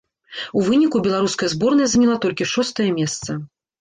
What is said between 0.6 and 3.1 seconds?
У выніку беларуская зборная заняла толькі шостае